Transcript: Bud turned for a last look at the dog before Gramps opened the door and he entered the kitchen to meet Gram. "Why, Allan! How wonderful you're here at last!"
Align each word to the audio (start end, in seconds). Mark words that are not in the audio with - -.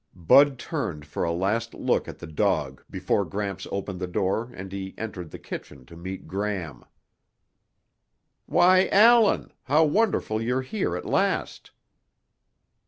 Bud 0.15 0.57
turned 0.57 1.05
for 1.05 1.23
a 1.23 1.31
last 1.31 1.75
look 1.75 2.07
at 2.07 2.17
the 2.17 2.25
dog 2.25 2.83
before 2.89 3.23
Gramps 3.23 3.67
opened 3.71 3.99
the 3.99 4.07
door 4.07 4.51
and 4.55 4.71
he 4.71 4.95
entered 4.97 5.29
the 5.29 5.37
kitchen 5.37 5.85
to 5.85 5.95
meet 5.95 6.27
Gram. 6.27 6.83
"Why, 8.47 8.87
Allan! 8.91 9.53
How 9.65 9.83
wonderful 9.83 10.41
you're 10.41 10.63
here 10.63 10.95
at 10.97 11.05
last!" 11.05 11.69